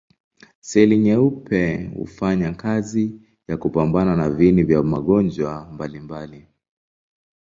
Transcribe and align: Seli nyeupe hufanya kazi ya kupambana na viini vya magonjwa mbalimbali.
Seli 0.61 0.97
nyeupe 0.97 1.87
hufanya 1.95 2.53
kazi 2.53 3.21
ya 3.47 3.57
kupambana 3.57 4.15
na 4.15 4.29
viini 4.29 4.63
vya 4.63 4.83
magonjwa 4.83 5.71
mbalimbali. 5.71 6.47